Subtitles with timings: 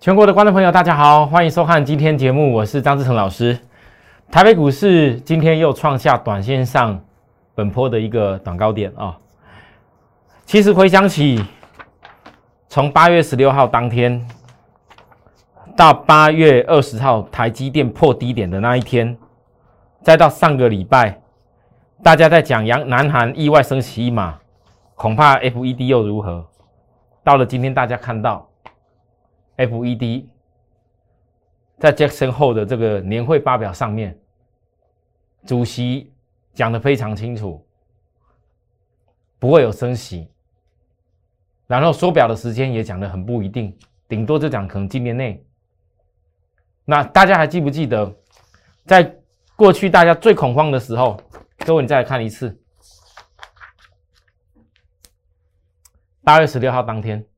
[0.00, 3.58] 全国的观众朋友，大家好，欢迎收看今天节目，我是张志成老师。
[4.30, 6.98] 台北股市今天又创下短线上
[7.54, 9.18] 本波的一个短高点啊。
[10.46, 11.44] 其实回想起，
[12.66, 14.26] 从八月十六号当天
[15.76, 19.14] 到八月二十号台积电破低点的那一天，
[20.02, 21.20] 再到上个礼拜，
[22.02, 24.38] 大家在讲杨南韩意外升息一码，
[24.94, 26.46] 恐怕 FED 又如何？
[27.22, 28.49] 到了今天，大家看到。
[29.60, 30.26] FED
[31.78, 34.18] 在 Jackson 后的这个年会发表上面，
[35.44, 36.10] 主席
[36.54, 37.62] 讲的非常清楚，
[39.38, 40.30] 不会有升息，
[41.66, 43.76] 然后缩表的时间也讲的很不一定，
[44.08, 45.44] 顶多就讲可能今年内。
[46.86, 48.16] 那大家还记不记得，
[48.86, 49.14] 在
[49.56, 51.20] 过去大家最恐慌的时候，
[51.58, 52.58] 各位你再来看一次，
[56.22, 57.29] 八月十六号当天。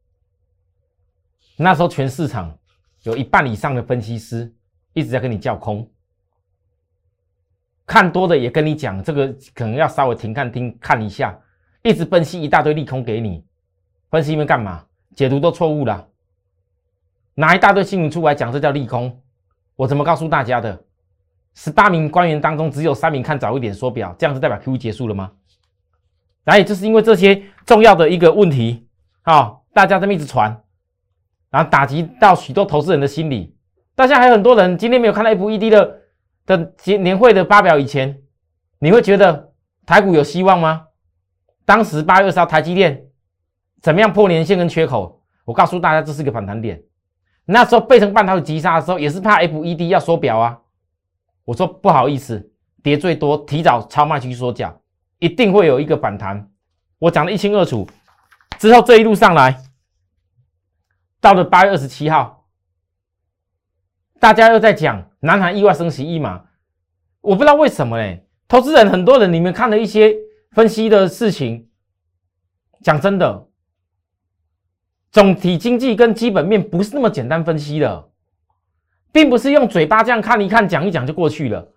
[1.56, 2.56] 那时候全市场
[3.02, 4.52] 有一半以上的分析师
[4.92, 5.88] 一直在跟你叫空，
[7.86, 11.38] 看多的也跟你讲，这个可能要稍微停看听看一下，
[11.82, 13.44] 一直分析一大堆利空给你，
[14.10, 14.84] 分析们干嘛？
[15.14, 16.08] 解读都错误了，
[17.34, 19.20] 拿一大堆新闻出来讲，这叫利空。
[19.76, 20.84] 我怎么告诉大家的？
[21.54, 25.30] 十八名官员当中只有三名看早一点缩表，这样子代表 Q 结束了吗？
[26.44, 28.88] 然后就是因为这些重要的一个问题，
[29.20, 30.58] 好，大家这么一直传。
[31.52, 33.54] 然后打击到许多投资人的心理，
[33.94, 36.00] 大家还有很多人今天没有看到 FED 的
[36.46, 38.22] 的年会的发表以前，
[38.78, 39.52] 你会觉得
[39.84, 40.86] 台股有希望吗？
[41.66, 43.04] 当时八月二十号台积电
[43.82, 45.22] 怎么样破年线跟缺口？
[45.44, 46.82] 我告诉大家，这是个反弹点。
[47.44, 50.58] 那时候背成半导体急杀的时候，也是怕 FED 要缩表啊。
[51.44, 52.50] 我说不好意思，
[52.82, 54.80] 跌最多，提早超卖区缩脚，
[55.18, 56.48] 一定会有一个反弹。
[56.98, 57.86] 我讲的一清二楚，
[58.58, 59.62] 之后这一路上来。
[61.22, 62.48] 到了八月二十七号，
[64.18, 66.46] 大家又在讲南韩意外升息一码，
[67.20, 68.26] 我不知道为什么嘞。
[68.48, 70.16] 投资人很多人，你们看了一些
[70.50, 71.68] 分析的事情，
[72.80, 73.46] 讲真的，
[75.12, 78.10] 总体经济跟基本面不是那么简单分析的，
[79.12, 81.72] 并不是用嘴巴这样看一看、讲一讲就过去了。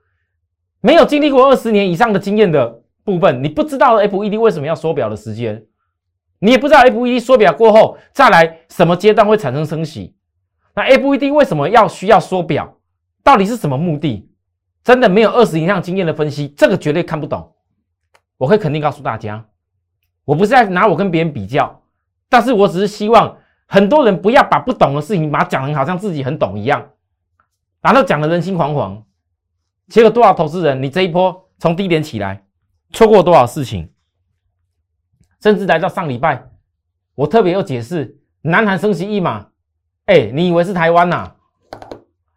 [0.81, 5.63] 没有经历过二十年以上的经验的部分，你不知道 FED 为什么要缩表的时间。
[6.39, 10.15] 你也不知道 FED 缩表过后再来什么阶段会产生升息，
[10.73, 12.77] 那 FED 为什么要需要缩表？
[13.23, 14.29] 到底是什么目的？
[14.83, 17.53] 真的没有二十以上经验的分析，这个绝对看不懂。
[18.37, 19.43] 我可以肯定告诉大家，
[20.25, 21.81] 我不是在拿我跟别人比较，
[22.29, 26.87] 但是我只是希望很多人不要把不懂的事情把它讲的好像自己很懂一样，
[27.81, 29.01] 然后讲的人心惶惶。
[29.87, 32.43] 结果多少投资人，你这一波从低点起来，
[32.91, 33.89] 错过多少事情？
[35.45, 36.49] 甚至来到上礼拜，
[37.13, 39.51] 我特别又解释，南韩升息一码，
[40.05, 41.35] 哎，你以为是台湾呐？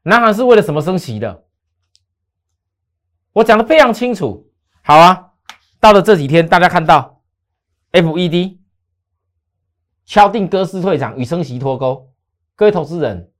[0.02, 1.46] 南韩是为了什么升息的？
[3.32, 4.52] 我讲的非常清楚。
[4.82, 5.30] 好啊，
[5.80, 7.22] 到了这几天，大家看到
[7.92, 8.58] FED
[10.04, 12.12] 敲定鸽式退场与升息脱钩。
[12.54, 13.32] 各位投资人，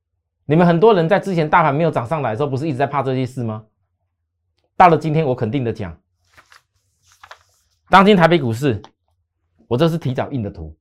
[0.45, 3.65] 你们很多人在之前大盘没有涨上来的时候，不是一直在怕这些事吗？
[4.75, 5.95] 到了今天，我肯定的讲，
[7.87, 8.81] 当今台北股市。
[9.69, 10.75] 我这是提早印的图，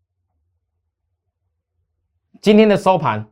[2.41, 3.31] 今天的收盘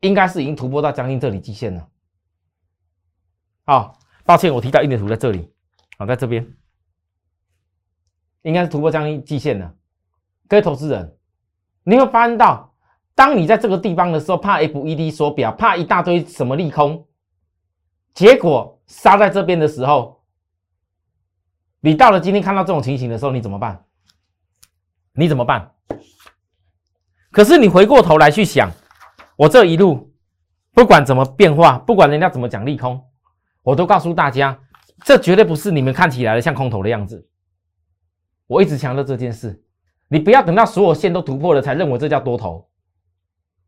[0.00, 1.86] 应该是已经突破到将近这里极限了。
[3.66, 5.52] 好，抱歉，我提早印的图在这里，
[5.98, 6.50] 好，在这边，
[8.40, 9.74] 应该是突破将近极限了。
[10.48, 11.18] 各位投资人，
[11.82, 12.74] 你会发现到，
[13.14, 17.06] 当你在这个地方的时候，怕 FED 缩表，怕一大堆什么利空，
[18.14, 20.24] 结果杀在这边的时候，
[21.80, 23.85] 你到了今天看到这种情形的时候，你怎么办？
[25.16, 25.72] 你怎么办？
[27.30, 28.70] 可是你回过头来去想，
[29.36, 30.12] 我这一路
[30.72, 33.02] 不管怎么变化，不管人家怎么讲利空，
[33.62, 34.58] 我都告诉大家，
[35.04, 37.28] 这绝对不是你们看起来的像空头的样子。
[38.46, 39.62] 我一直强调这件事，
[40.08, 42.68] 你不要等到所有线都突破了才认为这叫多头，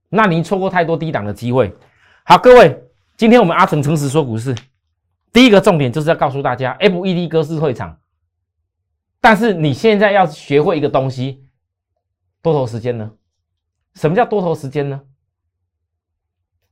[0.08, 1.75] 那您错过太多低档的机会。
[2.25, 2.84] 好，各位，
[3.17, 4.55] 今天我们阿成诚实说股市，
[5.32, 7.99] 第一个重点就是要告诉大家，FED 歌式退场。
[9.20, 11.47] 但是你现在要学会一个东西，
[12.43, 13.11] 多头时间呢？
[13.94, 15.00] 什么叫多头时间呢？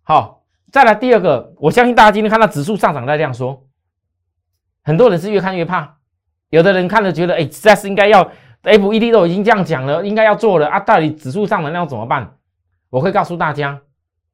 [0.03, 3.67] 好，再来第二个，我相信大家今天看到指数上涨在这样说，
[4.83, 5.99] 很多人是越看越怕，
[6.51, 8.31] 有的人看了觉得，哎，实在是应该要
[8.63, 12.39] ，FED 都已经这样讲了，应该要做了啊，到底指数上涨量怎么办？
[12.91, 13.83] 我会告诉大家，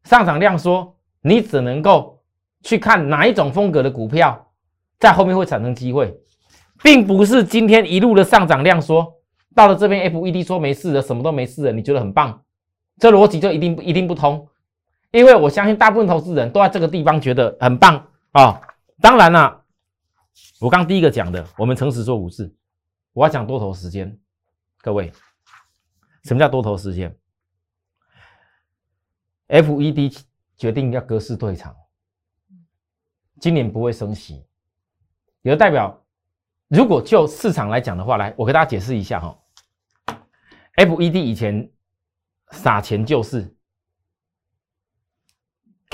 [0.04, 2.22] 上涨量说，你只能够
[2.62, 4.52] 去看哪一种风格的股票，
[4.98, 6.18] 在后面会产生机会。
[6.82, 9.14] 并不是今天一路的上涨量说
[9.54, 12.42] 到了这边，FED 说没事的，什么都没事了，你觉得很棒？
[12.98, 14.48] 这逻辑就一定一定不通，
[15.10, 18.60] 因为我相信大部分投资人都在这个地方觉得很棒啊。
[19.00, 19.64] 当然了，
[20.60, 22.54] 我刚第一个讲的，我们诚实说股市，
[23.12, 24.16] 我要讲多头时间。
[24.80, 25.12] 各位，
[26.24, 27.16] 什么叫多头时间
[29.48, 30.22] ？FED
[30.56, 31.74] 决定要割市退场，
[33.40, 34.44] 今年不会升息，
[35.42, 36.04] 也就代表，
[36.68, 39.36] 如果就市场来讲的话，来，我给大家解释一下哈。
[40.86, 41.70] FED 以前
[42.50, 43.54] 撒钱就是。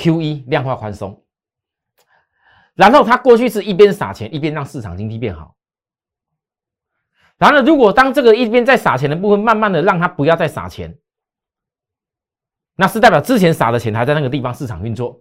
[0.01, 1.25] Q E 量化宽松，
[2.75, 5.57] 然后他过去是一边撒钱一边让市场经济变好。
[7.37, 10.97] 然后，如果当这个一边在撒钱的部分慢慢的让他不要再撒钱，
[12.77, 15.21] 那是代表之前撒的钱还在那个地方市场运作，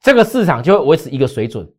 [0.00, 1.74] 这个市场就会维持一个水准。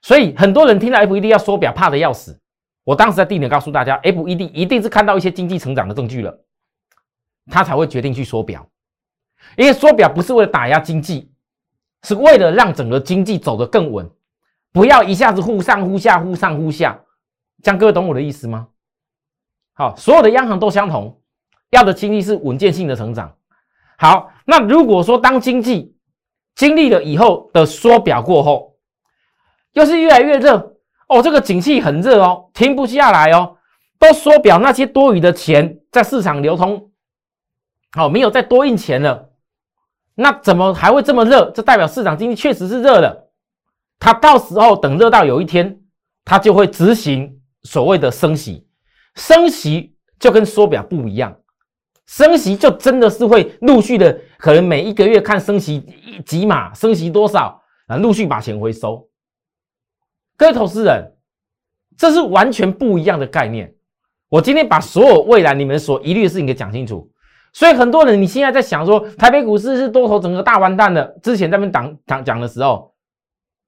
[0.00, 2.41] 所以很多人听到 F E D 要缩表怕的要死。
[2.84, 6.44] 我当时在地点告诉大家，F E D 一定是看到一些经济成长的证据了，
[7.50, 8.68] 他才会决定去缩表。
[9.56, 11.32] 因为缩表不是为了打压经济，
[12.02, 14.10] 是为了让整个经济走得更稳，
[14.72, 17.00] 不要一下子忽上忽下，忽上忽下。
[17.62, 18.68] 这样各位懂我的意思吗？
[19.74, 21.20] 好，所有的央行都相同，
[21.70, 23.36] 要的经济是稳健性的成长。
[23.96, 25.96] 好，那如果说当经济
[26.56, 28.76] 经历了以后的缩表过后，
[29.72, 30.71] 又是越来越热
[31.12, 33.56] 哦，这个景气很热哦，停不下来哦，
[33.98, 36.90] 都缩表，那些多余的钱在市场流通，
[37.92, 39.30] 好，没有再多印钱了。
[40.14, 41.50] 那怎么还会这么热？
[41.52, 43.28] 这代表市场经济确实是热的。
[43.98, 45.80] 它到时候等热到有一天，
[46.24, 48.66] 它就会执行所谓的升息。
[49.14, 51.36] 升息就跟缩表不一样，
[52.06, 55.86] 升息就真的是会陆续的，可能每一个月看升息
[56.26, 59.08] 几码，升息多少啊，陆续把钱回收。
[60.42, 61.12] 各位投资人，
[61.96, 63.72] 这是完全不一样的概念。
[64.28, 67.08] 我今天把所有未来你们所疑虑的事情给讲清楚。
[67.52, 71.06] 所以很多人，你现在在想说台北股市是多头整个大完蛋的。
[71.22, 72.92] 之前在那边讲讲讲的时候，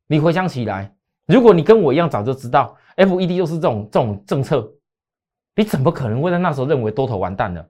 [0.09, 0.93] 你回想起来，
[1.29, 4.69] 如果你跟我一样早就知道 F E D 又是这种这种政策，
[5.55, 7.65] 你怎么可能会在那时候认为多头完蛋了？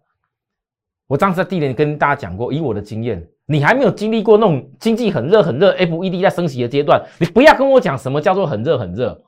[1.09, 9.23] 我当时在地里跟大家讲过，以我的经验，你还没有经历过那种经济很热很热，F E D 在升息的阶段，你不要跟我讲什么叫做很热很热。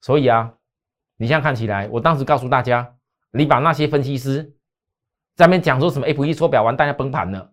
[0.00, 0.52] 所以啊，
[1.16, 2.94] 你现在看起来，我当时告诉大家，
[3.32, 4.54] 你把那些分析师。
[5.36, 7.50] 在面讲说什么 F E D 缩表完，大家崩盘了。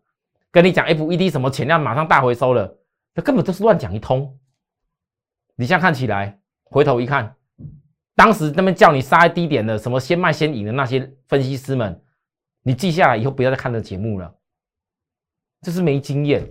[0.51, 2.77] 跟你讲 F E D 什么钱量马上大回收了，
[3.15, 4.38] 那根本都是乱讲一通。
[5.55, 7.35] 你现在看起来，回头一看，
[8.15, 11.99] 当时那边叫你杀低点的，什么先卖先赢的那些分析师们，
[12.61, 14.31] 你记下来以后不要再看这节目了。
[15.62, 16.48] 这是没经验，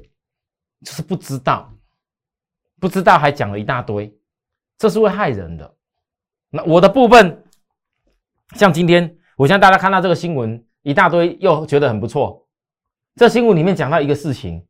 [0.85, 1.73] 就是不知道，
[2.79, 4.12] 不知道还讲了一大堆，
[4.79, 5.75] 这是会害人的。
[6.51, 7.45] 那我的部分，
[8.57, 10.65] 像今天，我相信大家看到这个新闻。
[10.83, 12.49] 一大堆又觉得很不错。
[13.17, 14.67] 这新闻里面讲到一个事情，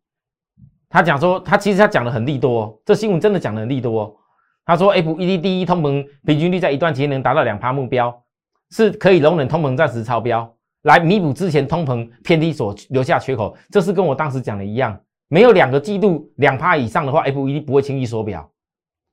[0.88, 2.82] 他讲说他其实他讲的很利多。
[2.84, 4.20] 这新闻真的讲的很利多。
[4.64, 8.24] 他说 F E D 第一通膨平均率在一段期间能达到两趴目标，
[8.70, 13.56] 是可以容忍通膨暂时超标，来弥补之前通膨偏低所留下缺口。
[13.70, 18.50] 这是跟我当时讲的一样，没有两个季度两趴以上的话，F E D 不会轻易缩表。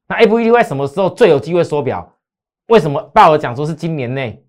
[0.08, 2.14] 那 F E D 在什么时候最有机会缩表？
[2.68, 4.44] 为什么鲍尔讲说是今年内？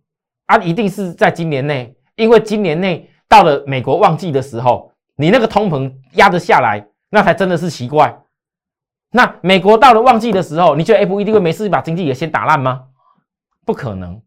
[0.46, 1.94] 啊，一定是在今年内。
[2.16, 8.20] 因为今年内到了美国旺季的时候，你那个通膨压得下来，那才真的是奇怪。
[9.12, 12.86] 那美国到了旺季的时候，你觉得 F E D 会没事把经济也先打烂吗？
[13.64, 14.20] 不可能，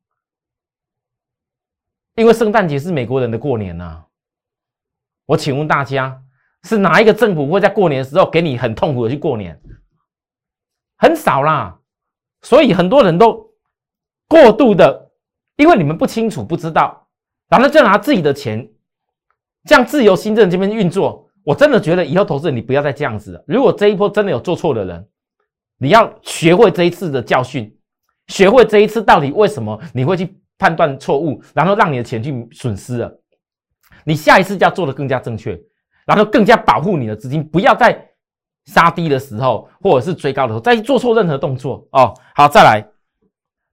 [2.15, 4.03] 因为圣诞节是美国人的过年呐。
[5.25, 6.21] 我请问大家，
[6.63, 9.59] 是哪一个政府会在过年的时候给你很痛苦的去过年？
[10.97, 11.79] 很少啦。
[12.41, 13.51] 所以很多人都
[14.27, 15.11] 过度的，
[15.55, 17.07] 因为你们不清楚不知道。
[17.47, 18.67] 然后就拿自己的钱，
[19.65, 23.43] 这样自由新政这边运作，我真的觉得以后投资人你不要再这样子了。
[23.45, 25.07] 如果这一波真的有做错的人，
[25.77, 27.77] 你要学会这一次的教训，
[28.27, 33.19] 学会这一次到底为什么你会去判断错误，然后让你的钱去损失了。
[34.03, 35.59] 你下一次就要做的更加正确，
[36.05, 38.09] 然后更加保护你的资金，不要在
[38.65, 42.13] 杀低的时候或者是追高的时候再做错任何动作哦。
[42.35, 42.85] 好，再来，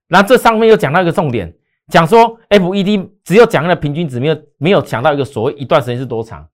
[0.07, 1.53] 那这上面又讲到一个重点。
[1.89, 6.47] 讲说 F E D 只有讲了平均值，没有没有讲到一个所谓一段时间是多长。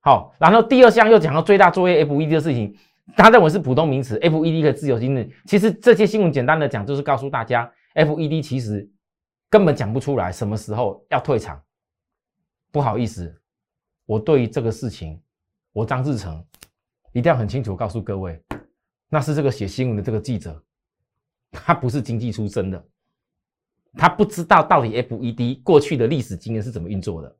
[0.00, 2.74] 好，然后第二项又讲到最大作业 F E D 的事情，
[3.16, 5.26] 他认为是普通名词，F E D 的自由心证。
[5.46, 8.86] 其实这些新闻简单的讲，就是告诉大家，F E D 其实
[9.48, 11.62] 根本讲不出来什么时候要退场。
[12.70, 13.34] 不好意思，
[14.04, 15.22] 我对于这个事情，
[15.72, 16.44] 我张志成
[17.12, 18.42] 一定要很清楚告诉各位，
[19.08, 20.60] 那是这个写新闻的这个记者，
[21.52, 22.84] 他不是经济出身的。
[23.96, 27.36] 他不知道到底 F E D 过去的历史经验是怎么运作的。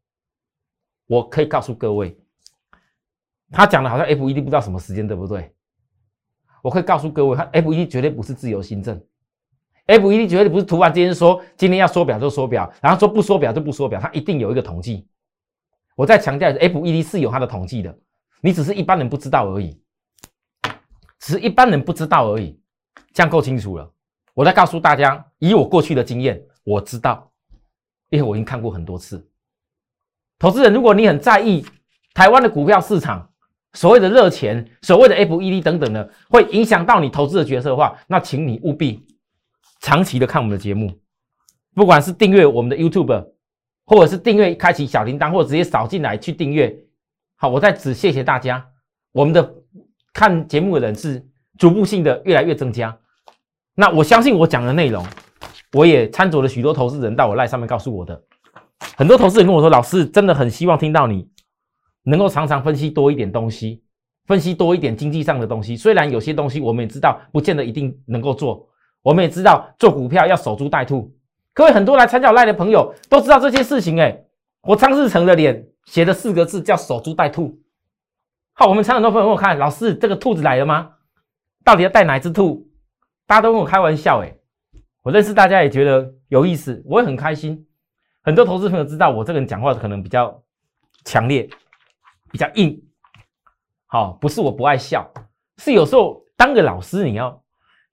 [1.06, 2.16] 我可以告诉各位，
[3.50, 5.52] 他讲的好像 FED 不知道什么时间，对不对？
[6.62, 9.04] 我可以告诉各位，他 FED 绝对不是自由新政
[9.86, 15.06] ，FED 绝对不是突然之间说今天要缩表就缩表，然后说不缩表就不缩表，它一定有一个统计。
[15.96, 17.96] 我再强调，FED 是有它的统计的，
[18.40, 19.80] 你只是一般人不知道而已，
[21.20, 22.58] 只是一般人不知道而已，
[23.12, 23.90] 这样够清楚了。
[24.34, 27.30] 我再告诉大家，以我过去的经验，我知道，
[28.10, 29.24] 因为我已经看过很多次。
[30.36, 31.64] 投资人，如果你很在意
[32.12, 33.30] 台湾的股票市场，
[33.74, 39.06] 所谓的热钱，所谓的 FED 等等的，会影响到你投资的决策的话，那请你务必
[39.84, 40.90] 长期的看我们的节目，
[41.74, 43.32] 不管是订阅我们的 YouTube。
[43.86, 46.74] 或者是订阅开启小铃铛，或者直接扫进来去订阅。
[47.36, 48.66] 好，我在此谢谢大家。
[49.12, 49.56] 我们的
[50.14, 51.22] 看节目的人是
[51.58, 52.98] 逐步性的越来越增加。
[53.74, 55.06] 那我相信我讲的内容，
[55.74, 58.18] 我也参酌了许多投资人到我赖上面告诉我的。
[58.96, 61.28] 很多投资人跟我说，老师真的很希望听到你
[62.04, 63.84] 能够常常分析多一点东西，
[64.24, 65.76] 分析多一点经济上的东西。
[65.76, 68.66] 虽然有些东西我们也知道，不见得一定能够做。
[69.04, 71.14] 我们也知道做股票要守株待兔。
[71.52, 74.24] 各位很多来参加赖的朋友都知道这些事情哎，
[74.62, 77.60] 我张志成的脸写的四个字叫守株待兔。
[78.54, 80.92] 好，我们常很多朋友问我看，老师这个兔子来了吗？
[81.62, 82.66] 到底要带哪只兔？
[83.26, 84.34] 大家都跟我开玩笑哎，
[85.02, 87.66] 我认识大家也觉得有意思，我也很开心。
[88.22, 90.42] 很多投资朋友知道我这个人讲话可能比较
[91.04, 91.46] 强烈，
[92.32, 92.82] 比较硬。
[93.84, 95.06] 好，不是我不爱笑，
[95.58, 97.43] 是有时候当个老师你要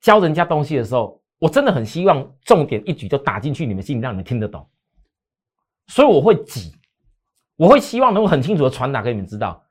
[0.02, 1.20] 教人家东西的时候。
[1.42, 4.70] 我真的很希望重点一举就打进去你们心里，让你们听得懂。
[5.88, 6.72] 所以我会挤，
[7.56, 9.66] 我会希望能够很清楚的传达给你们知道。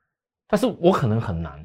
[0.48, 1.64] 但是我可能很难，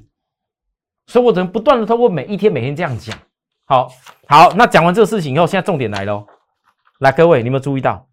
[1.08, 3.18] 所以我只能不断的通过每一天每天这样讲。
[3.66, 3.92] 好，
[4.28, 6.28] 好，那讲完这个事情以后，现在重点来喽。
[7.00, 8.08] 来，各位，你们注意到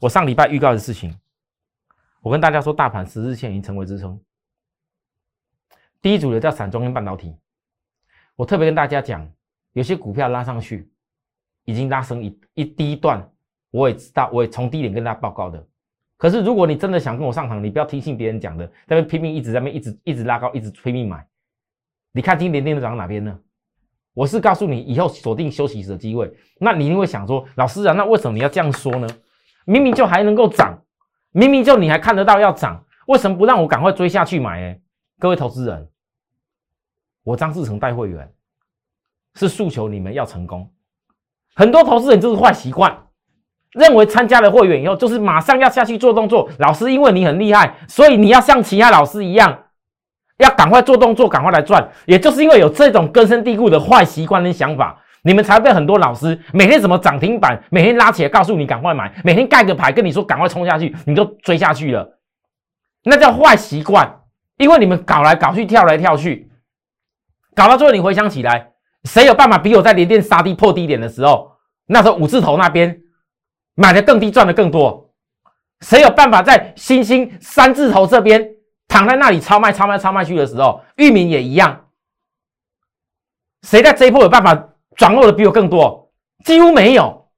[0.00, 1.18] 我上礼拜预告的事情？
[2.20, 4.20] 我跟大家说，大盘十日线已经成为支撑。
[6.02, 7.34] 第一组的叫散装跟半导体，
[8.36, 9.26] 我特别跟大家讲，
[9.74, 10.90] 有些股票拉上去。
[11.66, 13.26] 已经拉升一一第一段，
[13.70, 15.66] 我也知道，我也从低点跟大家报告的。
[16.18, 21.26] 可是如果你真的想跟我上场，你不要听信别人讲的，在那拼命一直在那一直一直拉高，一直拼命买。
[22.12, 23.40] 你看今年电子涨到哪边呢？
[24.12, 26.30] 我是告诉你，以后锁定休息时的机会。
[26.58, 29.08] 那你一定会想说，老师啊，那为什么你要这样说呢？
[29.64, 30.78] 明明就还能够涨，
[31.32, 34.60] 明明就你还看得到要涨，为什么不让我赶快追下去买？
[34.60, 34.80] 哎，
[35.18, 35.90] 各位投资人，
[37.22, 38.30] 我张志成带会员
[39.34, 40.70] 是诉求你们要成功。
[41.54, 42.96] 很多投资人就是坏习惯，
[43.72, 46.48] 认为参加了会员以后就是马上要下去做动作。
[46.58, 49.56] 老师，因为你很厉害，所以你要像其他老师一样，
[50.38, 51.88] 要赶快做动作，赶快来赚。
[52.06, 62.18] 也就是因为有这种根深蒂固的坏习惯跟想法，你们才被很多老师每天什么涨停板，每天拉起来告诉你赶快买，每天盖个牌跟你说赶快冲下去，你就追下去了。
[63.04, 64.22] 那叫坏习惯，
[64.56, 66.50] 因为你们搞来搞去，跳来跳去，
[67.54, 68.73] 搞到最后你回想起来。
[69.04, 71.52] 谁有办法比我在连电杀低破低点的时候，
[71.86, 73.02] 那时候五字头那边
[73.74, 75.12] 买的更低，赚的更多？
[75.80, 78.48] 谁有办法在星星三字头这边
[78.88, 81.88] 躺在那里超卖、超卖、超卖去的时候，域名也一样？
[83.62, 86.10] 谁在这一波有办法掌握的比我更多？
[86.44, 87.28] 几乎没有，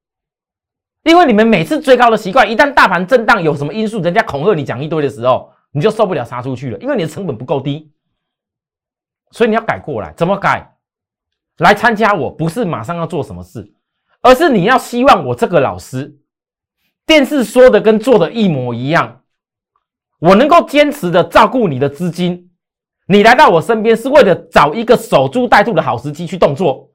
[1.02, 7.92] 因为你们每次追高的习惯，一旦大盘震荡，有什么因素，人家恐吓你讲一堆的时候，你就受不了杀出去了，因为你的成本不够低，
[9.32, 10.75] 所以你要改过来，怎么改？
[11.58, 13.72] 来参加我不是马上要做什么事，
[14.20, 16.18] 而是你要希望我这个老师
[17.06, 19.22] 电视说的跟做的一模一样，
[20.18, 22.50] 我能够坚持的照顾你的资金，
[23.08, 26.90] 你来到我身边是为了找一个守株待兔的好时机去动作，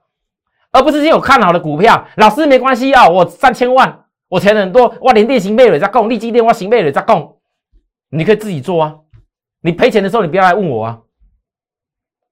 [0.71, 7.39] 而不是有看好的股票，老师没关系啊，我三千万，我钱很多，我连电行贝瑞在供，立基电我行贝瑞在供，
[8.09, 8.95] 你可以自己做啊，
[9.61, 11.01] 你赔钱的时候你不要来问我啊，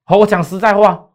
[0.04, 1.09] 好，我讲实在话。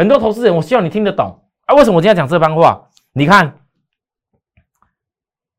[0.00, 1.74] 很多投资人，我希望你听得懂啊！
[1.74, 2.88] 为什么我今天讲这番话？
[3.12, 3.54] 你看，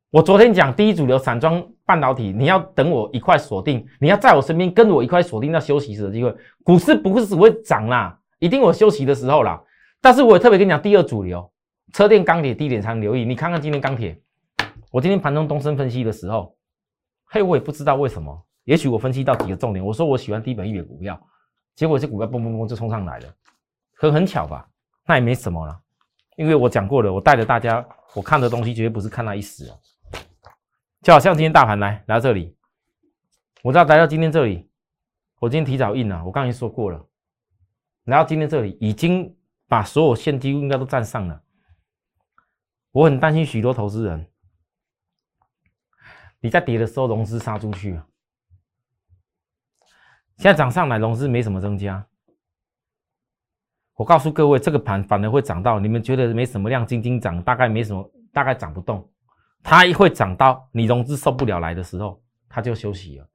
[0.10, 6.36] 我昨天讲第一主流散装半导体，你要等我一块锁定，你要在我身边跟我一块锁定到休息时的机会。
[6.63, 9.62] 股市不是只会涨啦，一定有休息的时候啦。
[10.01, 11.48] 但是我也特别跟你讲，第二主流
[11.93, 13.24] 车电钢铁低点才能留意。
[13.24, 14.19] 你看看今天钢铁，
[14.89, 16.55] 我今天盘中东升分析的时候，
[17.25, 21.21] 嘿，我也不知道为什么，也许我分析到几个重点，我说我喜欢低本一的股票，
[21.75, 23.27] 结果这股票嘣嘣嘣就冲上来了。
[24.01, 24.67] 可很巧吧？
[25.05, 25.79] 那也没什么了，
[26.36, 29.77] 因为我讲过了，我带着大家，我看的东西绝对不是看那一时啊。
[31.03, 32.58] 就好像今天大盘来来到这里，
[33.62, 34.67] 我知道来到今天这里，
[35.38, 37.08] 我今天提早印了，我刚才说过了，
[38.05, 41.43] 来到今天这里已经把所有线几乎应该都站上了。
[42.89, 44.27] 我很担心许多投资人，
[46.39, 48.01] 你在跌的时候融资杀出去，
[50.38, 52.08] 现在涨上来，融资没什么增加。
[54.01, 59.08] 我告诉各位，这个盘反而会涨到你们觉得没什么量，晶晶涨，大概没什么，大概涨不动。
[59.62, 63.29] 它一会涨到你融资受不了来的时候，它就休息了。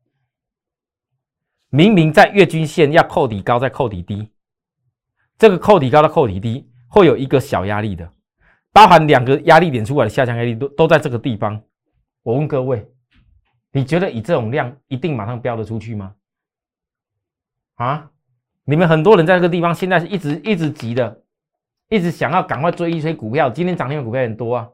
[1.69, 4.29] 明明在月均线要扣底高，再扣底低，
[5.39, 8.13] 这个扣底高的扣底低会有一个小压力的，
[8.73, 11.63] 包含两个压力点出来的下降压力都都在这个地方。
[12.25, 12.85] 我问各位，
[13.71, 16.13] 你觉得以这种量一定马上飙得出去吗？
[17.77, 18.11] 啊？
[18.69, 21.23] 你们很多人在这个地方现在是一直一直急的，
[21.89, 23.49] 一直想要赶快追一追股票。
[23.49, 24.69] 今天涨停的股票很多啊！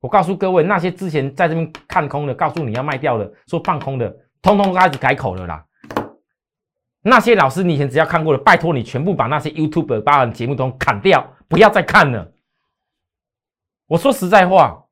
[0.00, 5.64] 我告诉各位，那些之前在这边看空的，告诉你要卖掉的，说放空的，通通开始改口了啦。
[7.00, 12.30] 那些老师你以前只要看过的，拜托你全部把那些 YouTube 八含节目都砍掉，不要再看了。
[13.86, 14.84] 我说实在话，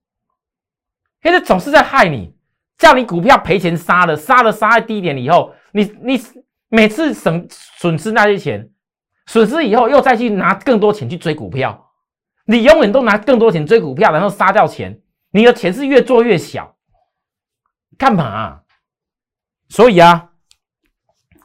[1.21, 2.35] 现在总是在害你，
[2.79, 6.19] 叫你股票赔钱杀了，杀了杀在低点以后，你你。
[6.75, 8.69] 每次省损失那些钱，
[9.27, 11.93] 损失以后又再去拿更多钱去追股票，
[12.47, 15.01] 你永远都拿更多钱追股票，然后杀掉钱，
[15.31, 16.77] 你的钱是越做越小，
[17.97, 18.63] 干嘛？
[19.69, 20.33] 所以啊，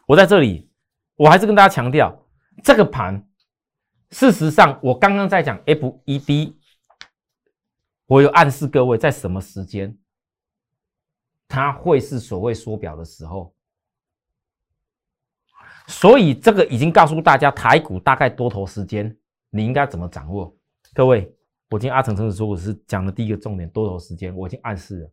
[0.07, 0.67] 我在这里，
[1.15, 2.25] 我还是跟大家强调，
[2.63, 3.23] 这个盘，
[4.09, 6.55] 事实上我刚刚在讲 FED，
[8.07, 9.95] 我有暗示各位在什么时间，
[11.47, 13.53] 它会是所谓缩表的时候。
[15.89, 19.17] 所以这个已经告诉大家，台股大概多头时间，
[19.49, 20.55] 你应该怎么掌握？
[20.93, 21.33] 各位，
[21.71, 25.11] 我今天阿成曾子说我是讲的第一个重点，多头时间我已经暗示了。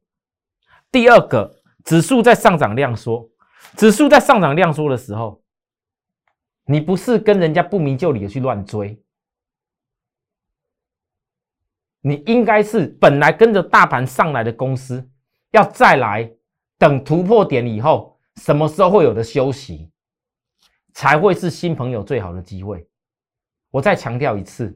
[0.92, 1.50] 第二个，
[1.82, 3.26] 指数在上涨量缩，
[3.74, 5.42] 指数在上涨量缩的时候，
[6.66, 9.02] 你不是跟人家不明就里的去乱追，
[12.02, 15.08] 你应该是本来跟着大盘上来的公司，
[15.52, 16.30] 要再来
[16.76, 19.90] 等突破点以后，什么时候会有的休息？
[20.96, 22.88] 才会是新朋友最好的机会。
[23.70, 24.74] 我再强调一次，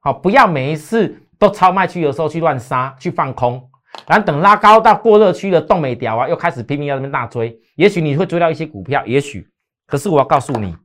[0.00, 3.70] 好，不要每一次都超卖区的时候去乱杀、去放空，
[4.08, 7.56] 然后等拉高到过热区的动没掉啊，又开始拼命要那边大追。
[7.76, 9.48] 也许你会追到一些股票，也许，
[9.86, 10.76] 可是我要告诉你，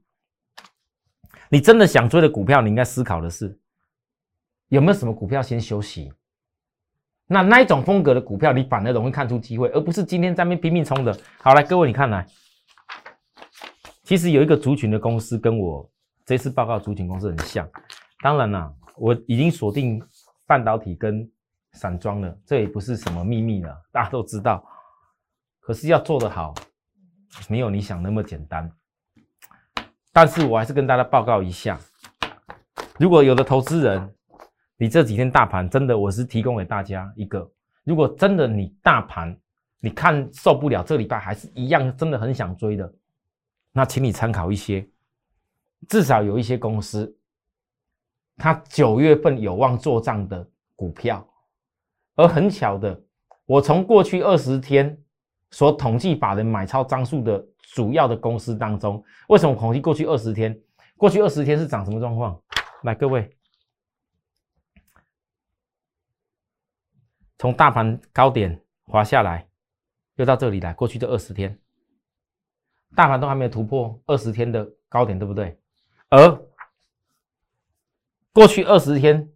[1.50, 3.60] 你真的想追的股票，你应该思考的是，
[4.68, 6.14] 有没有什么股票先休息？
[7.26, 11.18] 那那一种风格的股票，你反而容易看出机会，而不是今天在那边拼命冲的。
[11.40, 12.28] 好，来，各位，你看来。
[14.10, 15.88] 其实有一个族群的公司跟我
[16.26, 17.70] 这次报告族群公司很像，
[18.24, 20.02] 当然啦，我已经锁定
[20.48, 21.30] 半导体跟
[21.74, 24.66] 散装了，这也不是什么秘密了，大家都知道。
[25.60, 26.56] 可是要做得好，
[27.48, 28.68] 没有你想那么简单。
[30.12, 31.80] 但是我还是跟大家报告一下，
[32.98, 34.12] 如果有的投资人，
[34.76, 37.48] 你这几天大盘真的，我是提供给大家一个，
[37.84, 39.38] 如果真的你大盘
[39.80, 42.92] 你看受不了，这礼拜还是一样，真的很想追的。
[43.80, 44.86] 那请你参考一些，
[45.88, 47.18] 至少有一些公司，
[48.36, 51.26] 它九月份有望做账的股票，
[52.16, 53.02] 而很巧的，
[53.46, 55.02] 我从过去二十天
[55.52, 60.62] 所统计法人买超张数的主要的公司当中，为什么统计过去二十天？
[60.98, 62.38] 过去二十天是涨什么状况？
[62.84, 63.34] 来，各位，
[67.38, 69.48] 从大盘高点滑下来，
[70.16, 71.58] 又到这里来，过去这二十天。
[72.96, 75.58] 大盘都还没有突破二十天的高点，对不对？
[76.10, 76.42] 而
[78.34, 79.32] 过去二十天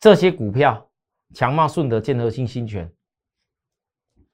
[0.00, 0.90] 这些股票，
[1.34, 2.90] 强茂、顺德、建和新、新权，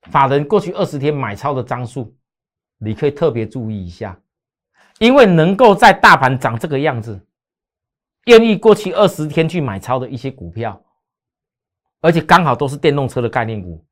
[0.02, 2.16] 法人过去二十天买超的张数，
[2.78, 4.18] 你可以特别注意一下，
[4.98, 7.20] 因为能够在大盘涨这个样子，
[8.26, 10.80] 愿意过去二十天去买超的一些股票，
[12.00, 13.84] 而且刚好都是电动车的概念股。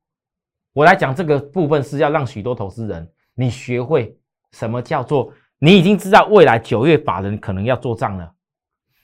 [0.73, 4.17] 我来讲这个部分是要让许多投资人你学会。
[4.53, 8.35] 什么叫做你已经知道未来九月法人可能要做账了？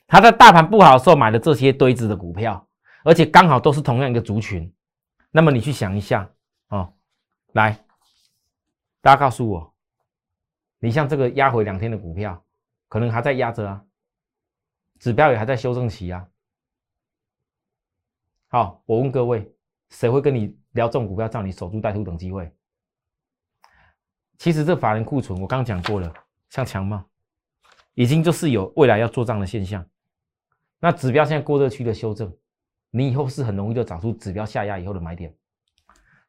[0.07, 2.67] 他在大盘不好的时候买的这些堆子的股票，
[3.03, 4.73] 而且刚好都是同样一个族群。
[5.31, 6.27] 那么你去想一下
[6.69, 6.91] 哦，
[7.53, 7.79] 来，
[9.01, 9.73] 大家告诉我，
[10.79, 12.43] 你像这个压回两天的股票，
[12.87, 13.83] 可能还在压着啊，
[14.99, 16.27] 指标也还在修正期啊。
[18.47, 19.53] 好，我问各位，
[19.91, 22.51] 谁会跟你聊这种股票，叫你守株待兔等机会？
[24.39, 26.11] 其实这法人库存，我刚刚讲过了，
[26.49, 27.03] 像强茂，
[27.93, 29.85] 已经就是有未来要做账的现象。
[30.79, 32.33] 那指标现在过热区的修正，
[32.89, 35.35] 你以后是很容易就找出指标下压以后的买点。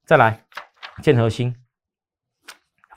[0.05, 0.45] 再来，
[1.05, 1.55] 建核心，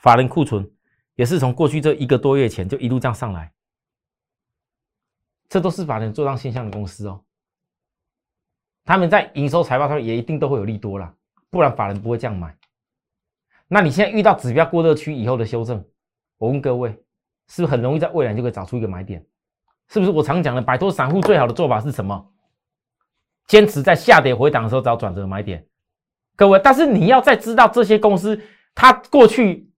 [0.02, 0.68] 法人库存
[1.14, 3.52] 也是从过去这一个多月前就一路这样上来，
[5.48, 7.24] 这都是法人做账现象的公司哦。
[8.84, 11.14] 他们在营收财报上也一定都会有利多啦，
[11.50, 12.58] 不然法人不会这样买。
[13.68, 15.84] 那你现在遇到指标过热区以后的修正，
[16.38, 16.90] 我问各位，
[17.48, 19.24] 是不是很容易在未来就可以找出一个买点？
[19.88, 22.26] 是不是我常讲的摆脱散户最好的做法是什么？
[23.46, 25.66] 坚持在下跌回档的时候找转折买点。
[26.36, 28.40] 各位，但是你要再知道这些公司，
[28.74, 29.70] 它过去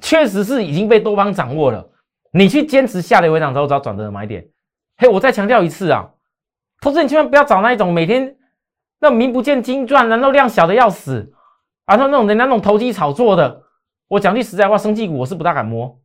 [0.00, 1.90] 确实是已经被多方掌握了。
[2.32, 4.48] 你去坚持下跌回档之后找转折买点。
[4.98, 6.08] 嘿，我再强调一次啊，
[6.80, 8.36] 投资你千万不要找那一种每天
[9.00, 11.32] 那名不见经传，然后量小的要死，
[11.86, 13.62] 然后那种人家那种投机炒作的。
[14.08, 15.98] 我讲句实在话，生技股我是不大敢摸。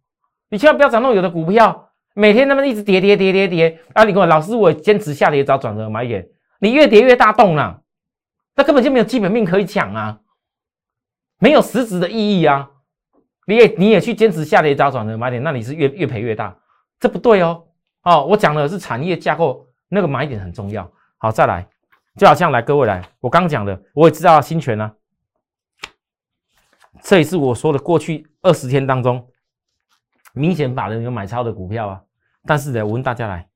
[0.49, 4.03] 你千万不要找那种有的股票，每天那么一直跌跌跌跌跌啊！
[4.03, 6.27] 你跟我老师，我坚持下跌找转折买点，
[6.59, 7.81] 你越跌越大动了。
[8.55, 10.19] 那根本就没有基本面可以讲啊，
[11.39, 12.69] 没有实质的意义啊！
[13.45, 16.55] 你也你也去坚持下跌找转折买点，那你是越越赔越大，
[16.99, 17.63] 这不对哦。
[18.03, 20.89] 哦，我讲的是产业架构，那个买点很重要。
[21.17, 21.67] 好，再来，
[22.17, 24.91] 就好像来各位来，我刚讲的，我也知道新权呢，
[27.03, 29.25] 这也是我说的过去二十天当中，
[30.33, 32.01] 明显把人有买超的股票啊。
[32.45, 33.47] 但是呢，我问大家来。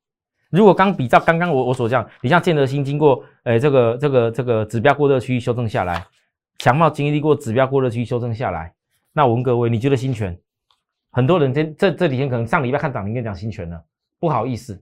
[0.51, 6.05] 如果刚比照刚刚我我所讲，你像建德新经过诶这个这个这个指标过热区修正下来，
[6.59, 8.73] 强茂经历过指标过热区修正下来，
[9.11, 10.37] 那我问各位，你觉得新权？
[11.11, 13.83] 很多人这这这几天可能上礼拜看涨停跟讲新权了，
[14.19, 14.81] 不好意思，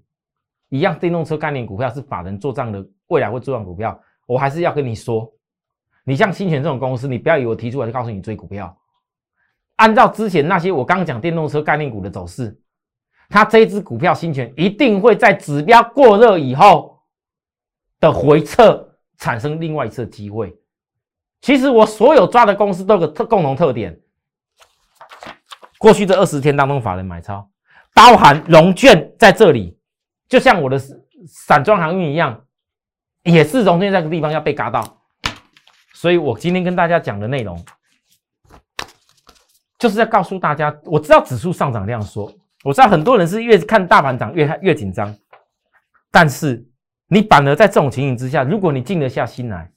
[0.69, 5.31] 一样电动车概念股票是法人做账的，未来会做账股票，我还是要跟你说，
[6.03, 8.77] 你像新泉这种公司，你不要以为我提出来就告诉你追股票，
[9.77, 12.59] 按照之前那些我刚讲电动车概念股的走势。
[13.29, 16.99] 它这只股票新泉一定会在指标过热以后
[17.99, 20.55] 的回撤产生另外一次机会。
[21.41, 23.97] 其实我所有抓的公司都有个特共同特点，
[25.79, 27.49] 过去这二十天当中法人买超，
[27.95, 29.79] 包含融券在这里，
[30.27, 30.77] 就像我的
[31.25, 32.45] 散装航运一样，
[33.23, 35.02] 也是融券这个地方要被嘎到。
[36.03, 37.57] 所以我今天跟大家讲的内容，
[39.79, 42.29] 就是在告诉大家，我知道指数上涨这样说。
[42.61, 45.15] 我知道很多人是越看大盘涨越越紧张，
[46.11, 46.67] 但是
[47.07, 49.71] 你反而在这种情形之下，如果你静得下心来，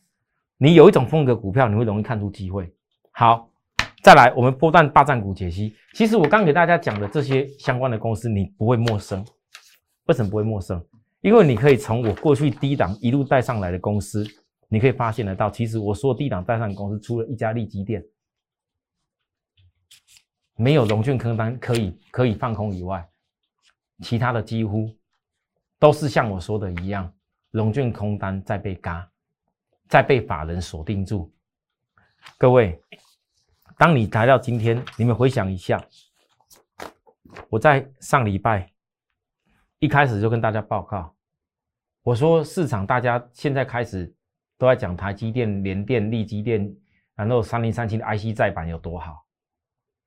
[0.59, 2.75] 你有一种风格股票，你会容易看出机会。
[3.13, 3.49] 好，
[4.03, 5.77] 再来我们波段霸占股解析。
[5.95, 9.25] 其实我刚给大家讲的这些相关的公司，你不会陌生。
[10.07, 10.85] 为什么不会陌生？
[11.21, 14.27] 因为你可以从我过去低档一路带上来的公司，
[14.69, 18.05] 你可以发现得到，其实我说低档带上公司，除了一家利基店。
[20.59, 23.07] 没有融券空单可以可以放空以外，
[24.03, 24.91] 其他的几乎
[25.79, 27.13] 都是像我说的一样，
[27.51, 29.07] 融券空单在被嘎，
[29.87, 31.31] 在被法人锁定住。
[32.39, 32.83] 各位，
[33.77, 35.79] 当你来到今天，你们回想一下，
[37.51, 38.73] 我在上礼拜
[39.79, 41.15] 一开始就跟大家报告，
[42.03, 44.16] 我说市场大家现在开始
[44.59, 46.75] 都在讲台积电、联电、力积电，
[47.15, 49.27] 然后三零三七的 IC 再版有多好。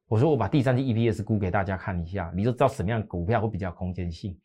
[0.07, 4.39] 我说我把第三季 EPS 估给大家看一下，你就知道什么样的股票会比较空间性。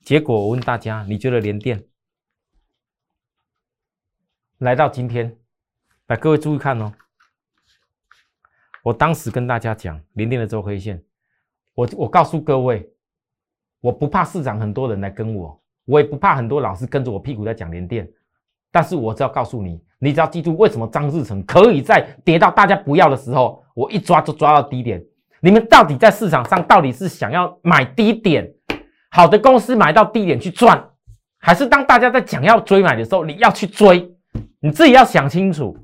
[0.00, 1.84] 结果我问大家，你觉得联电
[4.58, 5.36] 来到今天，
[6.06, 6.92] 来各位注意看哦。
[8.82, 11.04] 我当时跟大家讲联电的周黑线，
[11.74, 12.90] 我我告诉各位，
[13.80, 18.10] 我不怕市场很多人来跟我，我也不怕很多老师跟着我屁股在讲联电，
[18.72, 23.62] 但是我只要告诉你，你只要记住为什么张志成可以在跌到大家不要的时候。
[23.74, 25.02] 我一抓就抓到低点，
[25.40, 28.46] 你们到底在市场上到底是想要买低点，
[29.10, 30.90] 好的公司买到低点去赚，
[31.38, 34.14] 还是当大家在讲要追买的时候你要去追，
[34.60, 35.74] 你自己要想清楚。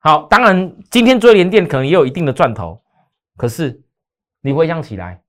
[0.00, 2.82] 好，当然今天追连电可能也有一定的赚头，
[3.38, 3.82] 可是
[4.42, 5.22] 你回想起来，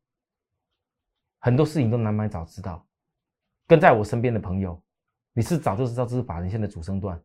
[1.40, 2.86] 很多事情都难买早知道。
[3.66, 4.78] 跟在我身边的朋友，
[5.34, 7.20] 你是早就知道这是法人线的主升段。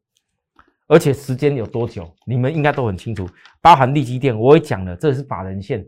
[0.87, 3.29] 而且时间有多久，你们应该都很清楚。
[3.61, 5.87] 包含利基电，我也讲了，这是法人线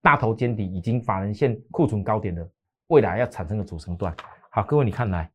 [0.00, 2.50] 大头尖底，已经法人线库存高点的，
[2.88, 4.12] 未来要产生的主升段。
[4.50, 5.30] 好，各位你看来，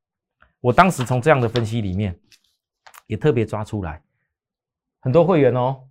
[0.59, 2.19] 我当时从这样的分析里面，
[3.05, 4.01] 也特别抓出来，
[4.99, 5.87] 很多会员哦，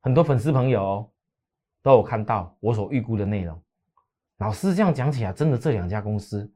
[0.00, 1.06] 很多粉丝朋友
[1.82, 3.62] 都有看到我所预估的内容。
[4.38, 6.50] 老师这样讲起来，真的这两家公司，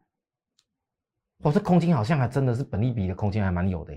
[1.43, 3.93] 哇，这空间好像还真的是本利比的空间还蛮有的。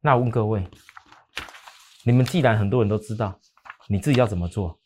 [0.00, 0.66] 那我问各位，
[2.04, 3.38] 你们既然很多人都知道，
[3.86, 4.78] 你自己要怎么做？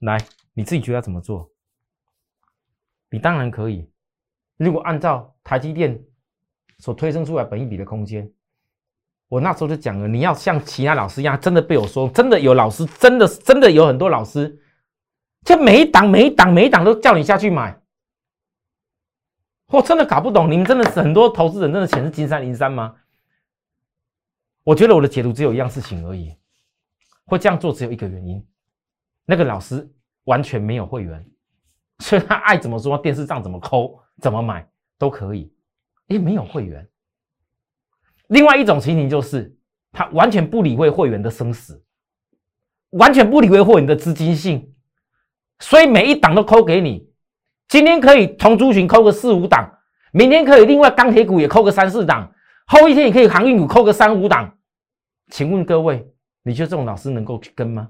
[0.00, 0.16] 来，
[0.54, 1.50] 你自己觉得要怎么做？
[3.10, 3.90] 你当然可以。
[4.58, 6.00] 如果按照台积电
[6.78, 8.30] 所推升出来本一比的空间，
[9.28, 14.62] 我那时候就讲了，你要像其他老师一样，真的被我说，真的有老师，真的真的有很多老师，
[15.44, 17.79] 就每一档每一档每一档都叫你下去买。
[19.70, 22.94] 我真的搞不懂，你们真的是很多投资人真的钱是金山银山吗？
[24.64, 26.36] 我觉得我的解读只有一样事情而已，
[27.24, 28.44] 会这样做只有一个原因，
[29.24, 29.88] 那个老师
[30.24, 31.24] 完全没有会员，
[32.00, 35.52] 所以他爱怎么说电视上怎么抠怎么买都可以，
[36.08, 36.86] 因为没有会员。
[38.26, 39.56] 另外一种情形就是
[39.92, 41.82] 他完全不理会会员的生死，
[42.90, 44.74] 完全不理会会员的资金性，
[45.60, 47.09] 所以每一档都抠给你。
[47.70, 49.78] 今天可以同族群扣个四五档，
[50.10, 52.28] 明天可以另外钢铁股也扣个三四档，
[52.66, 54.58] 后一天也可以航运股扣个三五档。
[55.28, 56.04] 请问各位，
[56.42, 57.88] 你觉得这种老师能够去跟吗？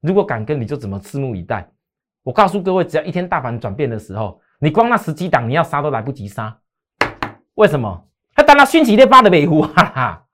[0.00, 1.70] 如果敢跟，你就怎么拭目以待。
[2.24, 6.58] 我告诉各位，只要一天大盘转变的时候，你光那十几档你要杀都来不及杀。
[7.54, 8.08] 为什么？
[8.34, 10.26] 他当他迅起列发的美湖，哈哈，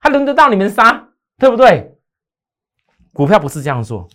[0.00, 1.96] 还轮得到你们杀，对不对？
[3.12, 4.08] 股票不是这样做。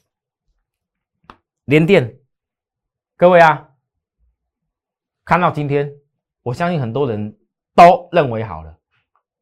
[1.64, 2.18] 连电，
[3.16, 3.70] 各位啊。
[5.26, 5.92] 看到今天，
[6.44, 7.36] 我相信很多人
[7.76, 8.78] 都认为好了。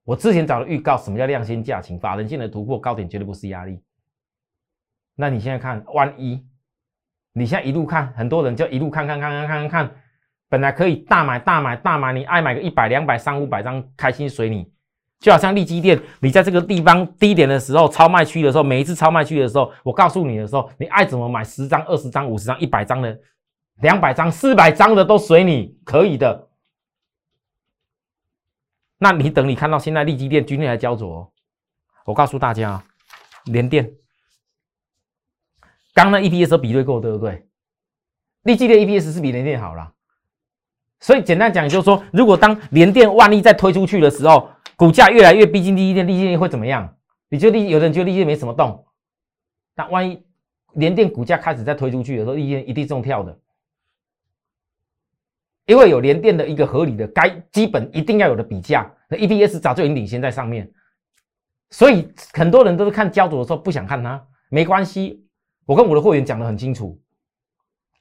[0.06, 2.00] 我之前找的预告，什么叫量先价情？
[2.00, 3.82] 法人性的突破高点绝对不是压力。
[5.16, 6.42] 那你现在看，万一
[7.34, 9.96] 你现在一路看，很多人就一路看看看看看看看，
[10.48, 14.72] 本来可以大买大买大买，你爱买个一百两百三五百张，开心随你。
[15.20, 23.20] 就好像利基店，你在这个地方低点的时候，超卖区的时候，每一次超卖区的时候，我告诉你的时候，你爱怎么买十张、二十张、五十张、一百张的。
[23.84, 26.48] 两百张、四百张的都随你，可以的。
[28.98, 31.30] 那你等你看到现在利基店今天还焦灼，
[32.06, 32.82] 我告诉大家，
[33.44, 33.94] 联电
[35.94, 37.46] 刚那 EPS 比对过，对不对？
[38.44, 39.94] 利基店 EPS 是比联电好了，
[41.02, 46.96] 所以简单讲就是说，如果当联电万一再推出去的时候，股价越来越逼近利基店，利基店会怎么样？
[47.28, 48.86] 你觉得利有人觉得利基没什么动，
[49.76, 50.24] 但万一
[50.76, 53.38] 联电股价开始再推出去的时候，利基一定中跳的。
[55.66, 60.70] 因为有连电的一个合理的该基本一定要有的比价，那 EPS 早就已经领先在上面，
[61.70, 65.26] 所以很多人都是看焦灼的时候不想看它，没关系，
[65.66, 67.02] 我跟我的会员讲的很清楚，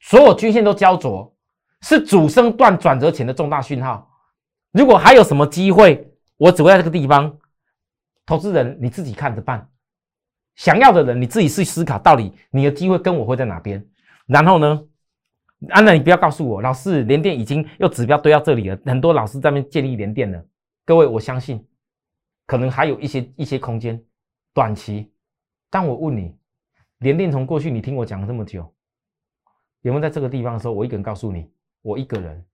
[0.00, 1.32] 所有均线都焦灼，
[1.82, 4.10] 是主升段转折前的重大讯号。
[4.72, 7.38] 如果还有什么机会，我只会在这个地方，
[8.26, 9.68] 投资人你自己看着办，
[10.56, 13.86] 想要的人你自己去思考，到底你的机会跟我会在哪边，
[14.26, 14.82] 然后呢？
[15.68, 20.44] 安娜，你不要告诉我，老师连电已经又指标堆到这里了，很多老师在那边建立连电了。
[20.84, 21.64] 各位，我相信
[22.46, 24.02] 可能还有一些一些空间，
[24.52, 25.12] 短期。
[25.70, 26.36] 但我问你，
[26.98, 28.74] 连电从过去你听我讲了这么久，
[29.82, 31.48] 有没有在这个地方的时候，我一个人告诉你，
[31.82, 32.44] 我一个人，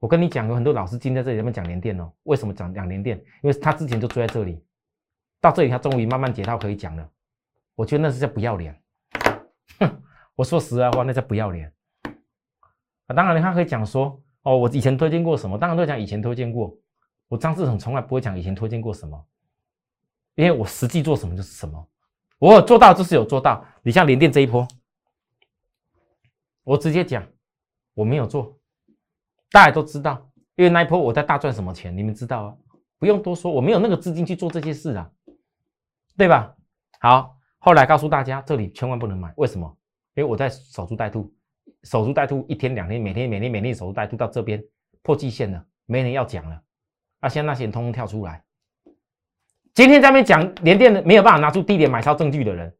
[0.00, 2.12] 我跟你讲，有很多老师今天在这里面讲连电哦。
[2.24, 3.16] 为什么讲讲连电？
[3.42, 4.60] 因为他之前就追在这里，
[5.40, 7.08] 到这里他终于慢慢解套可以讲了。
[7.76, 8.78] 我觉得那是叫不要脸。
[9.78, 10.02] 哼，
[10.34, 11.72] 我说实在话，那叫不要脸。
[13.14, 15.58] 当然，他可以讲说，哦，我以前推荐过什么？
[15.58, 16.76] 当然都讲以前推荐过。
[17.28, 19.24] 我张志成从来不会讲以前推荐过什么，
[20.34, 21.88] 因为我实际做什么就是什么。
[22.38, 23.64] 我有做到就是有做到。
[23.82, 24.66] 你像联电这一波，
[26.64, 27.24] 我直接讲
[27.94, 28.58] 我没有做，
[29.52, 32.56] 大家都知道，因为那一波我在大赚什么钱，你们知道啊，
[32.98, 35.10] 不用多说，我没有那个资金去做这些事啊，
[36.16, 36.54] 对吧？
[37.00, 39.76] 好，后来告诉大家，这里千万不能买，为什么？
[40.14, 41.32] 因为我在守株待兔。
[41.84, 44.62] 守株待兔一天两天，每天每天每天守株待兔到这边
[45.02, 46.60] 破季线了，没人要讲了。
[47.20, 48.42] 啊，现在那些人通通跳出来。
[49.72, 52.72] 今天在那边讲连电的，没有办法拿出低点买超证据的人，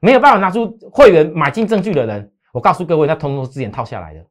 [0.00, 4.24] 没有办法拿出会员买进证据的人，我告诉各位，那通通都之前套下来的，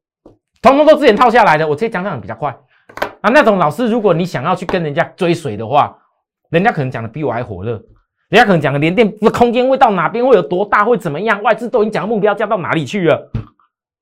[0.62, 1.68] 通通都之前套下来的。
[1.68, 2.58] 我直接讲讲比较快。
[3.22, 5.98] 啊，那种老师，如果你想要去跟人家追随的话，
[6.50, 7.74] 人家可能讲的比我还火热，
[8.30, 13.32] 人家可能讲的连电的空间会到哪边，会有多大，会怎么样，外资都已经讲目标价到哪里去了。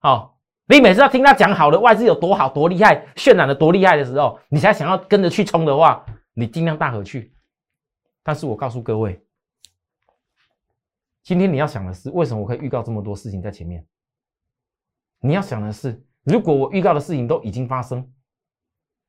[0.08, 7.36] 好，你每次要听他讲好的外资有多好多厉害，渲染的多厉害的时候，你才想要跟着去冲的话，你尽量大合去。
[8.24, 9.22] 但是我告诉各位，
[11.24, 13.86] 今天你要想的是，为什么我可以预告这么多事情在前面？
[15.20, 18.10] 你要想的是，如果我预告的事情都已经发生，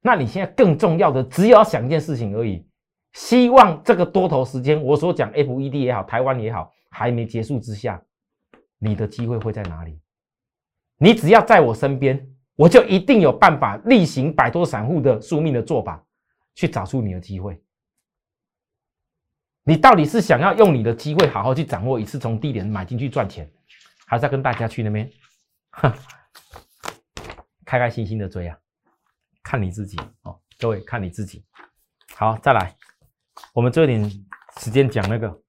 [0.02, 2.66] 那你现在更重要的只有要想一件事情而已。
[3.12, 8.02] 希望这个多头时间，我所讲 FED 也好，台湾也好，还没结束之下，
[8.78, 9.96] 你的机会会在哪里？
[10.98, 16.04] 你只要在我身边，我就一定有办法例行摆脱散户的宿命的做法，
[16.54, 17.60] 去找出你的机会。
[19.62, 23.50] 你到底是想要用你的机会好好去掌握一次从低点买进去赚钱，
[24.06, 25.10] 还是要跟大家去那边，
[27.64, 28.58] 开开心心的追啊？
[29.42, 31.44] 看你自己哦，各位看你自己。
[32.16, 32.74] 好，再来，
[33.52, 34.10] 我们这点
[34.58, 35.42] 时间讲那个，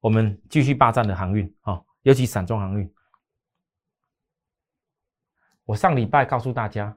[0.00, 2.94] 我们继续霸占的航运啊，尤其散装航运。
[5.68, 6.96] 我上礼拜告诉大家，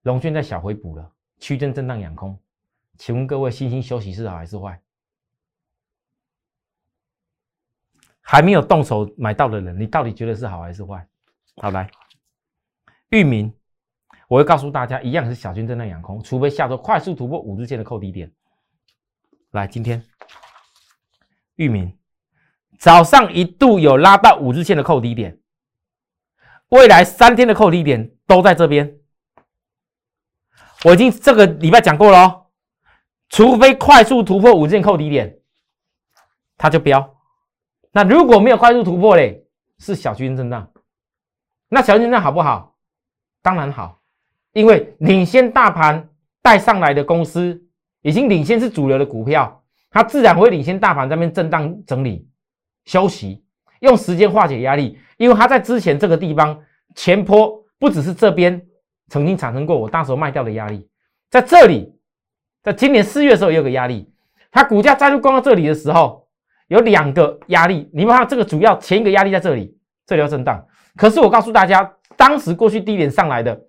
[0.00, 2.40] 龙券在小回补了，区间震荡养空，
[2.96, 4.80] 请问各位，星星休息是好还是坏？
[8.22, 11.06] 还没有动手买到的人，你到底觉得是好还是坏？
[11.56, 11.90] 好来，
[13.10, 13.52] 域名，
[14.26, 18.32] 我会告诉大家，一样是小军震荡养空，除非下周快速突破五日线的扣低点。
[19.50, 20.02] 来，今天
[21.56, 21.94] 域名
[22.78, 25.38] 早上一度有拉到五日线的扣低点，
[26.70, 28.98] 未来三天的扣低点都在这边。
[30.84, 32.46] 我已经这个礼拜讲过了，
[33.28, 35.38] 除非快速突破五日线扣底点，
[36.56, 37.16] 它就飙。
[37.92, 39.44] 那如果没有快速突破嘞，
[39.78, 40.70] 是小区间震荡。
[41.68, 42.76] 那小区间震荡好不好？
[43.42, 44.00] 当然好，
[44.52, 46.08] 因为领先大盘
[46.40, 47.60] 带上来的公司，
[48.02, 52.28] 已经领先是主流的股票，它自然会领先大盘这边震荡整理
[52.84, 53.44] 休息，
[53.80, 54.98] 用时间化解压力。
[55.16, 56.58] 因为它在之前这个地方
[56.94, 58.64] 前坡不只是这边。
[59.12, 60.88] 曾经产生过我当时候卖掉的压力，
[61.28, 61.92] 在这里，
[62.62, 64.08] 在今年四月的时候也有个压力，
[64.52, 66.28] 它股价再度攻到这里的时候，
[66.68, 67.90] 有两个压力。
[67.92, 70.64] 你们看这个主要前一个压力在这里，这里要震荡。
[70.94, 73.60] 可是我告诉大家，当时过去低点上来的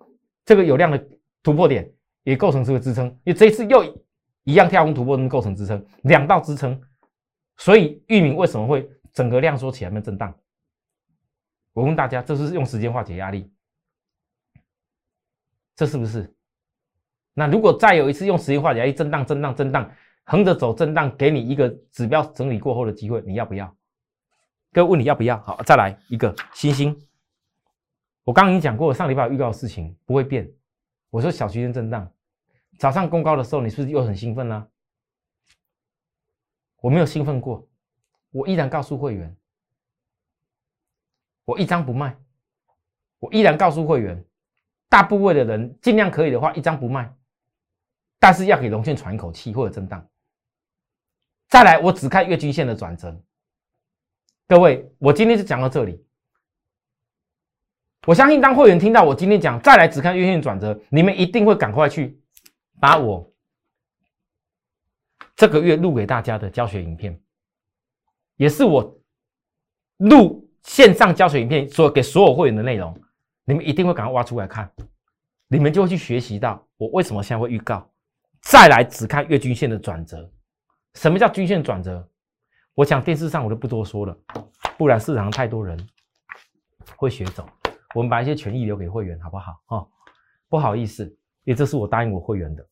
[0.44, 1.04] 这个有量的
[1.42, 1.90] 突破点，
[2.22, 3.06] 也构成这个支撑。
[3.24, 3.82] 因为这一次又
[4.44, 6.80] 一样跳空突破，能构成支撑，两道支撑。
[7.56, 10.34] 所以域名为什么会整个量缩起来没有震荡？
[11.72, 13.52] 我问大家，这是用时间化解压力。
[15.74, 16.34] 这是不是？
[17.34, 19.90] 那如果再有一次用时间化解压力震荡、震荡、震荡，
[20.24, 23.74] 横着走震荡，给你一个指标整理过后的机会，你要不要？
[24.70, 25.40] 各位问你要不要？
[25.40, 26.94] 好，再来一个星星。
[28.24, 30.52] 我刚刚已经讲过，上礼拜预告的事情不会变。
[31.10, 32.12] 我说小区间震荡，
[32.78, 34.68] 早上公告的时候，你是不是又很兴奋呢？
[36.80, 37.66] 我没有兴奋过，
[38.32, 39.36] 我依然告诉会员，
[41.44, 42.16] 我一张不卖，
[43.20, 44.24] 我依然告诉会员。
[44.88, 47.14] 大部位的人尽量可以的话，一张不卖，
[48.18, 50.06] 但是要给龙线喘一口气或者震荡。
[51.48, 53.18] 再来，我只看月均线的转折。
[54.48, 56.04] 各位，我今天就讲到这里。
[58.06, 62.20] 我相信当会员听到我今天讲再来只看月线转折，你们一定会赶快去
[62.80, 63.32] 把我
[65.36, 67.21] 这个月录给大家的教学影片，
[68.42, 69.00] 也是我
[69.98, 72.92] 录线上教学影片所给所有会员的内容。
[73.44, 74.68] 你们一定会赶快挖出来看，
[75.46, 77.88] 你们就会去学习到我为什么现在会预告，
[78.40, 80.28] 再来只看月均线的转折。
[80.94, 82.04] 什么叫均线转折？
[82.74, 84.18] 我想电视上我就不多说了，
[84.76, 85.78] 不然市场上太多人
[86.96, 87.48] 会学走。
[87.94, 89.62] 我们把一些权益留给会员，好不好？
[89.66, 89.88] 哈，
[90.48, 91.04] 不好意思，
[91.44, 92.66] 因为这是我答应我会员的，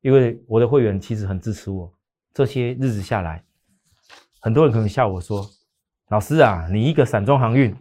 [0.00, 1.88] 因为我的会员其实很支持我。
[2.32, 3.44] 这些日子下来，
[4.44, 5.50] 很多人可能笑我说
[6.08, 7.74] ：“老师啊，你一个散装航运。”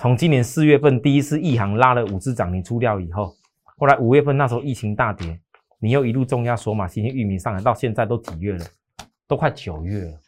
[0.00, 3.36] 从今年四月份第一次一航拉了五只涨停出掉以后，
[3.76, 5.38] 后来五月份那时候疫情大跌，
[5.78, 8.64] 你又一路重压索马新兴域名上来，到现在都几月了？
[9.26, 10.18] 都快九月了。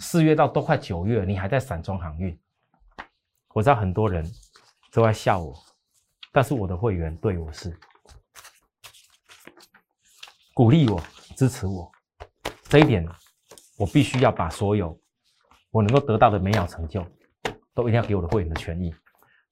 [0.00, 2.38] 四月到都快九月了，你还在散装航运？
[3.54, 4.22] 我知道很多人
[4.92, 5.54] 都在笑我，
[6.30, 7.74] 但是我的会员对我是
[10.52, 11.02] 鼓励我、
[11.34, 11.90] 支持我，
[12.64, 13.02] 这一点
[13.78, 15.00] 我必须要把所有
[15.70, 17.02] 我能够得到的美好成就。
[17.74, 18.92] 都一定要给我的会员的权益，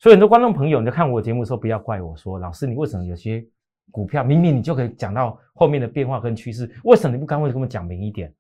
[0.00, 3.46] 所以很多观众朋友，你在看我的节目的时候，不要怪我说，老师，你为什么有些
[3.92, 8.34] 股票明明你就可以讲到后面的变化跟趋势，为什么你不干脆跟我们讲明一点？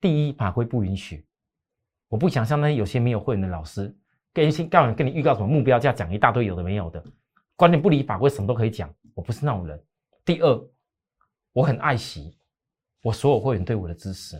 [0.00, 1.26] 第一，法规不允许，
[2.08, 3.92] 我不想像那些有些没有会员的老师，
[4.32, 7.02] 跟一些告诉跟你预告什么目标价，讲一大堆有的没有的，
[7.56, 9.82] 观念不理法规，什么都可以讲，我不是那种人。
[10.24, 10.68] 第二，
[11.52, 12.38] 我很爱惜
[13.02, 14.36] 我所有会员对我的支持。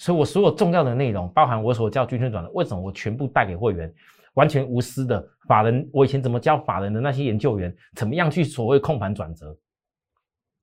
[0.00, 3.94] 所以，我所有重要的内容，包含我所教军训转的，为什么我全部带给会员，
[4.32, 5.86] 完全无私的法人。
[5.92, 9.54] 我以前怎么教法人的那些研究员，怎么样去所谓控盘转折，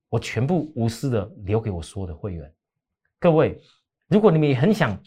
[0.08, 2.52] 我全部无私的留给我所有的会员。
[3.20, 3.60] 各位，
[4.08, 4.98] 如果你们也很想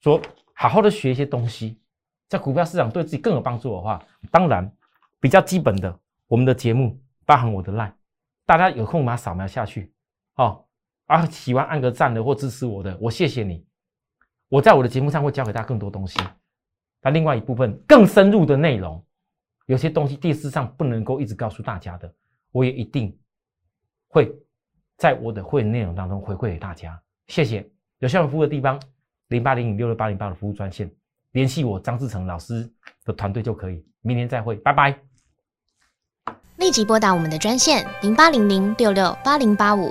[0.00, 0.18] 说
[0.54, 1.78] 好好的学一些东西，
[2.30, 4.72] 在股票市场对自己更有帮助的话，当然
[5.20, 7.92] 比较基本的，我们的节目包含我的 line，
[8.46, 9.92] 大家有空把它扫描下去，
[10.36, 10.64] 哦。
[11.10, 13.66] 啊，喜欢按个赞的或支持我的，我谢谢你。
[14.48, 16.20] 我在我的节目上会教给大家更多东西。
[17.02, 19.04] 那另外一部分更深入的内容，
[19.66, 22.14] 有些东西电视上不能够一直告诉大家的，
[22.52, 23.18] 我也一定
[24.06, 24.32] 会
[24.98, 27.02] 在我的会员内容当中回馈给大家。
[27.26, 27.68] 谢谢。
[27.98, 28.80] 有需要服务的地方，
[29.28, 30.88] 零八零零六六八零八的服务专线，
[31.32, 32.72] 联系我张志成老师
[33.04, 33.84] 的团队就可以。
[34.02, 34.96] 明天再会，拜拜。
[36.58, 39.90] 立即拨打我们的专线零八零零六六八零八五。